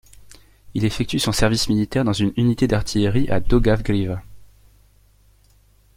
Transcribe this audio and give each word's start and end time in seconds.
Il 0.73 0.83
effectue 0.83 1.19
son 1.19 1.31
service 1.31 1.69
militaire 1.69 2.03
dans 2.03 2.11
une 2.11 2.33
unité 2.35 2.65
d'artillerie 2.67 3.29
à 3.29 3.39
Daugavgrīva. 3.39 4.23